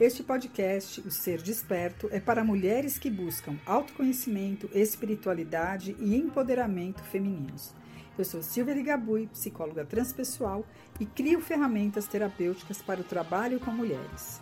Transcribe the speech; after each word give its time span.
Este 0.00 0.22
podcast, 0.22 0.98
O 1.02 1.10
Ser 1.10 1.42
Desperto, 1.42 2.08
é 2.10 2.18
para 2.18 2.42
mulheres 2.42 2.98
que 2.98 3.10
buscam 3.10 3.58
autoconhecimento, 3.66 4.66
espiritualidade 4.72 5.94
e 6.00 6.16
empoderamento 6.16 7.02
femininos. 7.02 7.74
Eu 8.16 8.24
sou 8.24 8.42
Silvia 8.42 8.72
Ligabui, 8.72 9.26
psicóloga 9.26 9.84
transpessoal 9.84 10.64
e 10.98 11.04
crio 11.04 11.42
ferramentas 11.42 12.06
terapêuticas 12.06 12.80
para 12.80 13.02
o 13.02 13.04
trabalho 13.04 13.60
com 13.60 13.72
mulheres. 13.72 14.40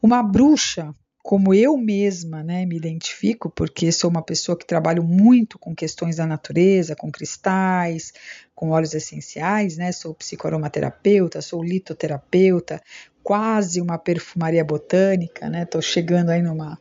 Uma 0.01 0.21
bruxa, 0.21 0.95
como 1.27 1.53
eu 1.53 1.75
mesma 1.75 2.41
né, 2.41 2.65
me 2.65 2.77
identifico, 2.77 3.49
porque 3.49 3.91
sou 3.91 4.09
uma 4.09 4.21
pessoa 4.21 4.57
que 4.57 4.65
trabalho 4.65 5.03
muito 5.03 5.59
com 5.59 5.75
questões 5.75 6.15
da 6.15 6.25
natureza, 6.25 6.95
com 6.95 7.11
cristais, 7.11 8.13
com 8.55 8.69
óleos 8.69 8.93
essenciais, 8.93 9.75
né, 9.75 9.91
sou 9.91 10.13
psicoaromaterapeuta, 10.13 11.41
sou 11.41 11.61
litoterapeuta, 11.61 12.81
quase 13.27 13.81
uma 13.81 13.97
perfumaria 13.97 14.63
botânica, 14.63 15.49
né, 15.49 15.63
estou 15.63 15.81
chegando 15.81 16.29
aí 16.29 16.41
numa 16.41 16.79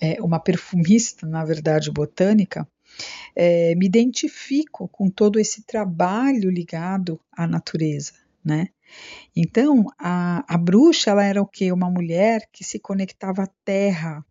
é, 0.00 0.20
uma 0.20 0.40
perfumista, 0.40 1.24
na 1.24 1.44
verdade, 1.44 1.88
botânica, 1.92 2.66
é, 3.36 3.76
me 3.76 3.86
identifico 3.86 4.88
com 4.88 5.08
todo 5.08 5.38
esse 5.38 5.62
trabalho 5.62 6.50
ligado 6.50 7.20
à 7.30 7.46
natureza, 7.46 8.14
né? 8.44 8.70
Então, 9.36 9.86
a, 9.96 10.44
a 10.52 10.58
bruxa, 10.58 11.12
ela 11.12 11.24
era 11.24 11.40
o 11.40 11.46
quê? 11.46 11.70
Uma 11.70 11.88
mulher 11.88 12.48
que 12.52 12.64
se 12.64 12.80
conectava 12.80 13.44
à 13.44 13.48
terra, 13.64 14.24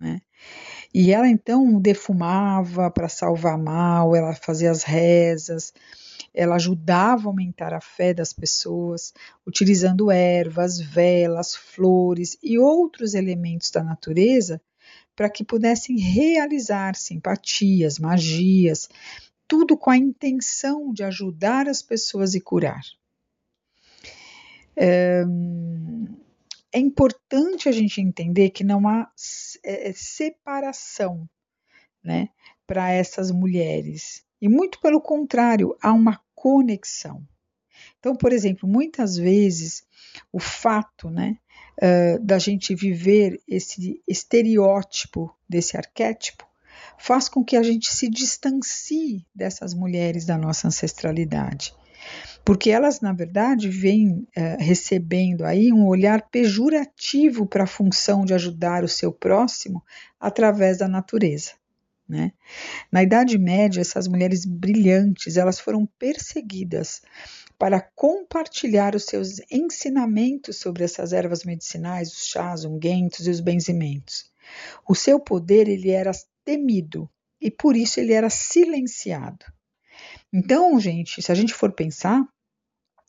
né? 0.00 0.20
E 0.92 1.12
ela, 1.12 1.28
então, 1.28 1.80
defumava 1.80 2.90
para 2.90 3.08
salvar 3.08 3.56
mal, 3.56 4.16
ela 4.16 4.34
fazia 4.34 4.72
as 4.72 4.82
rezas, 4.82 5.72
ela 6.34 6.56
ajudava 6.56 7.24
a 7.24 7.26
aumentar 7.26 7.74
a 7.74 7.80
fé 7.80 8.14
das 8.14 8.32
pessoas, 8.32 9.12
utilizando 9.46 10.10
ervas, 10.10 10.80
velas, 10.80 11.54
flores 11.54 12.38
e 12.42 12.58
outros 12.58 13.14
elementos 13.14 13.70
da 13.70 13.82
natureza 13.82 14.60
para 15.14 15.28
que 15.28 15.44
pudessem 15.44 15.98
realizar 15.98 16.96
simpatias, 16.96 17.98
magias, 17.98 18.88
tudo 19.46 19.76
com 19.76 19.90
a 19.90 19.96
intenção 19.96 20.92
de 20.92 21.04
ajudar 21.04 21.68
as 21.68 21.82
pessoas 21.82 22.34
e 22.34 22.40
curar. 22.40 22.82
É, 24.74 25.22
é 26.72 26.78
importante 26.78 27.68
a 27.68 27.72
gente 27.72 28.00
entender 28.00 28.50
que 28.50 28.64
não 28.64 28.88
há 28.88 29.10
é, 29.62 29.92
separação 29.92 31.28
né, 32.02 32.30
para 32.66 32.90
essas 32.90 33.30
mulheres. 33.30 34.24
E 34.42 34.48
muito 34.48 34.80
pelo 34.80 35.00
contrário, 35.00 35.76
há 35.80 35.92
uma 35.92 36.20
conexão. 36.34 37.22
Então, 38.00 38.16
por 38.16 38.32
exemplo, 38.32 38.68
muitas 38.68 39.16
vezes 39.16 39.84
o 40.32 40.40
fato 40.40 41.08
né, 41.08 41.38
uh, 41.80 42.18
da 42.20 42.38
gente 42.40 42.74
viver 42.74 43.40
esse 43.46 44.02
estereótipo 44.06 45.32
desse 45.48 45.76
arquétipo 45.76 46.44
faz 46.98 47.28
com 47.28 47.44
que 47.44 47.56
a 47.56 47.62
gente 47.62 47.94
se 47.94 48.10
distancie 48.10 49.24
dessas 49.32 49.72
mulheres 49.72 50.26
da 50.26 50.36
nossa 50.36 50.66
ancestralidade 50.66 51.72
porque 52.44 52.70
elas, 52.70 53.00
na 53.00 53.12
verdade, 53.12 53.68
vêm 53.68 54.26
é, 54.34 54.56
recebendo 54.58 55.44
aí 55.44 55.72
um 55.72 55.86
olhar 55.86 56.22
pejorativo 56.28 57.46
para 57.46 57.64
a 57.64 57.68
função 57.68 58.24
de 58.24 58.34
ajudar 58.34 58.82
o 58.82 58.88
seu 58.88 59.12
próximo 59.12 59.82
através 60.18 60.78
da 60.78 60.88
natureza. 60.88 61.52
Né? 62.12 62.30
Na 62.92 63.02
Idade 63.02 63.38
Média, 63.38 63.80
essas 63.80 64.06
mulheres 64.06 64.44
brilhantes 64.44 65.38
elas 65.38 65.58
foram 65.58 65.86
perseguidas 65.98 67.00
para 67.58 67.80
compartilhar 67.80 68.94
os 68.94 69.06
seus 69.06 69.40
ensinamentos 69.50 70.58
sobre 70.58 70.84
essas 70.84 71.14
ervas 71.14 71.42
medicinais, 71.42 72.12
os 72.12 72.26
chás, 72.26 72.66
ungüentos 72.66 73.26
e 73.26 73.30
os 73.30 73.40
benzimentos. 73.40 74.30
O 74.86 74.94
seu 74.94 75.18
poder 75.18 75.66
ele 75.68 75.88
era 75.88 76.10
temido 76.44 77.08
e 77.40 77.50
por 77.50 77.74
isso 77.74 77.98
ele 77.98 78.12
era 78.12 78.28
silenciado. 78.28 79.46
Então, 80.30 80.78
gente, 80.78 81.22
se 81.22 81.32
a 81.32 81.34
gente 81.34 81.54
for 81.54 81.72
pensar, 81.72 82.22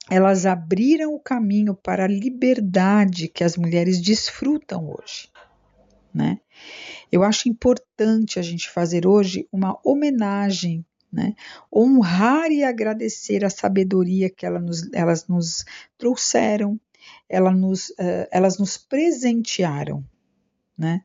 elas 0.09 0.45
abriram 0.45 1.13
o 1.13 1.19
caminho 1.19 1.75
para 1.75 2.05
a 2.05 2.07
liberdade 2.07 3.27
que 3.27 3.43
as 3.43 3.57
mulheres 3.57 4.01
desfrutam 4.01 4.89
hoje, 4.89 5.27
né? 6.13 6.39
Eu 7.13 7.23
acho 7.23 7.47
importante 7.47 8.39
a 8.39 8.41
gente 8.41 8.67
fazer 8.67 9.05
hoje 9.05 9.47
uma 9.51 9.79
homenagem, 9.85 10.83
né? 11.11 11.35
Honrar 11.71 12.51
e 12.51 12.63
agradecer 12.63 13.45
a 13.45 13.51
sabedoria 13.51 14.31
que 14.31 14.47
elas 14.47 14.63
nos, 14.63 14.91
elas 14.91 15.27
nos 15.27 15.63
trouxeram, 15.95 16.81
elas 17.29 17.55
nos, 17.55 17.89
uh, 17.89 18.27
elas 18.31 18.57
nos 18.57 18.77
presentearam, 18.79 20.03
né? 20.75 21.03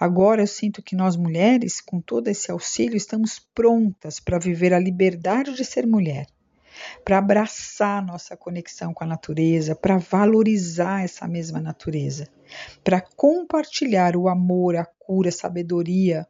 Agora 0.00 0.40
eu 0.40 0.46
sinto 0.46 0.82
que 0.82 0.96
nós 0.96 1.16
mulheres, 1.16 1.82
com 1.82 2.00
todo 2.00 2.28
esse 2.28 2.50
auxílio, 2.50 2.96
estamos 2.96 3.38
prontas 3.54 4.18
para 4.18 4.38
viver 4.38 4.72
a 4.72 4.78
liberdade 4.78 5.52
de 5.52 5.66
ser 5.66 5.86
mulher, 5.86 6.28
para 7.04 7.18
abraçar 7.18 8.04
nossa 8.04 8.36
conexão 8.36 8.92
com 8.92 9.04
a 9.04 9.06
natureza, 9.06 9.74
para 9.74 9.98
valorizar 9.98 11.04
essa 11.04 11.26
mesma 11.26 11.60
natureza, 11.60 12.28
para 12.82 13.00
compartilhar 13.00 14.16
o 14.16 14.28
amor, 14.28 14.76
a 14.76 14.84
cura, 14.84 15.28
a 15.28 15.32
sabedoria, 15.32 16.26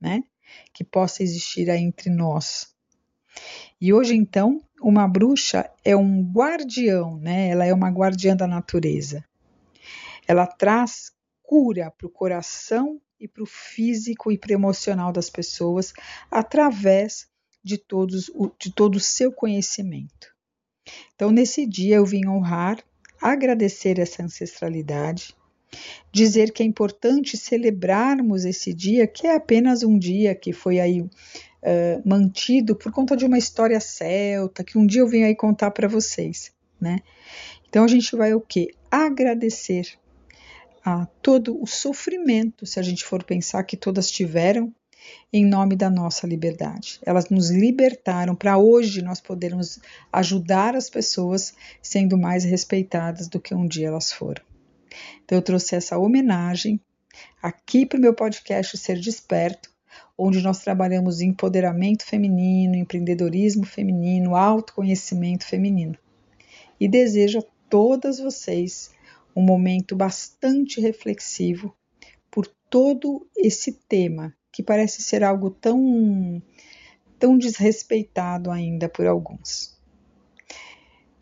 né, 0.00 0.24
que 0.72 0.84
possa 0.84 1.22
existir 1.22 1.70
aí 1.70 1.82
entre 1.82 2.10
nós. 2.10 2.74
E 3.80 3.92
hoje 3.92 4.14
então, 4.14 4.62
uma 4.80 5.06
bruxa 5.06 5.70
é 5.84 5.96
um 5.96 6.22
guardião, 6.22 7.18
né? 7.18 7.48
Ela 7.48 7.66
é 7.66 7.74
uma 7.74 7.90
guardiã 7.90 8.34
da 8.34 8.46
natureza. 8.46 9.24
Ela 10.26 10.46
traz 10.46 11.12
cura 11.42 11.90
para 11.90 12.06
o 12.06 12.10
coração 12.10 13.00
e 13.20 13.28
para 13.28 13.42
o 13.42 13.46
físico 13.46 14.32
e 14.32 14.38
para 14.38 14.50
o 14.50 14.54
emocional 14.54 15.12
das 15.12 15.30
pessoas 15.30 15.92
através 16.30 17.28
de, 17.66 17.78
todos, 17.78 18.30
de 18.60 18.70
todo 18.70 18.94
o 18.94 19.00
seu 19.00 19.32
conhecimento. 19.32 20.32
Então, 21.16 21.32
nesse 21.32 21.66
dia, 21.66 21.96
eu 21.96 22.06
vim 22.06 22.24
honrar, 22.28 22.78
agradecer 23.20 23.98
essa 23.98 24.22
ancestralidade, 24.22 25.34
dizer 26.12 26.52
que 26.52 26.62
é 26.62 26.66
importante 26.66 27.36
celebrarmos 27.36 28.44
esse 28.44 28.72
dia, 28.72 29.04
que 29.04 29.26
é 29.26 29.34
apenas 29.34 29.82
um 29.82 29.98
dia 29.98 30.32
que 30.32 30.52
foi 30.52 30.78
aí 30.78 31.00
uh, 31.00 31.10
mantido 32.04 32.76
por 32.76 32.92
conta 32.92 33.16
de 33.16 33.24
uma 33.24 33.36
história 33.36 33.80
celta, 33.80 34.62
que 34.62 34.78
um 34.78 34.86
dia 34.86 35.00
eu 35.00 35.08
vim 35.08 35.24
aí 35.24 35.34
contar 35.34 35.72
para 35.72 35.88
vocês, 35.88 36.52
né? 36.80 37.00
Então 37.68 37.82
a 37.82 37.88
gente 37.88 38.14
vai 38.14 38.32
o 38.32 38.40
que? 38.40 38.70
Agradecer 38.88 39.98
a 40.84 41.04
todo 41.20 41.60
o 41.60 41.66
sofrimento, 41.66 42.64
se 42.64 42.78
a 42.78 42.82
gente 42.82 43.04
for 43.04 43.24
pensar 43.24 43.64
que 43.64 43.76
todas 43.76 44.08
tiveram, 44.08 44.72
em 45.32 45.44
nome 45.44 45.76
da 45.76 45.90
nossa 45.90 46.26
liberdade. 46.26 46.98
Elas 47.04 47.28
nos 47.28 47.50
libertaram 47.50 48.34
para 48.34 48.58
hoje 48.58 49.02
nós 49.02 49.20
podermos 49.20 49.78
ajudar 50.12 50.74
as 50.74 50.88
pessoas 50.88 51.54
sendo 51.82 52.16
mais 52.16 52.44
respeitadas 52.44 53.28
do 53.28 53.40
que 53.40 53.54
um 53.54 53.66
dia 53.66 53.88
elas 53.88 54.12
foram. 54.12 54.42
Então 55.24 55.38
eu 55.38 55.42
trouxe 55.42 55.74
essa 55.74 55.98
homenagem 55.98 56.80
aqui 57.42 57.84
para 57.84 57.98
o 57.98 58.00
meu 58.00 58.14
podcast 58.14 58.76
Ser 58.78 59.00
Desperto, 59.00 59.70
onde 60.16 60.40
nós 60.40 60.60
trabalhamos 60.60 61.20
empoderamento 61.20 62.04
feminino, 62.04 62.74
empreendedorismo 62.74 63.64
feminino, 63.64 64.34
autoconhecimento 64.34 65.46
feminino. 65.46 65.96
E 66.78 66.88
desejo 66.88 67.38
a 67.38 67.44
todas 67.68 68.18
vocês 68.18 68.90
um 69.34 69.42
momento 69.42 69.94
bastante 69.94 70.80
reflexivo 70.80 71.74
por 72.30 72.46
todo 72.70 73.26
esse 73.36 73.72
tema 73.72 74.35
que 74.56 74.62
parece 74.62 75.02
ser 75.02 75.22
algo 75.22 75.50
tão 75.50 76.42
tão 77.18 77.36
desrespeitado 77.36 78.50
ainda 78.50 78.88
por 78.88 79.06
alguns. 79.06 79.78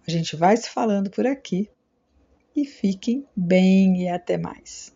A 0.06 0.10
gente 0.10 0.36
vai 0.36 0.56
se 0.56 0.70
falando 0.70 1.10
por 1.10 1.26
aqui 1.26 1.68
e 2.54 2.64
fiquem 2.64 3.26
bem 3.34 4.04
e 4.04 4.08
até 4.08 4.38
mais. 4.38 4.93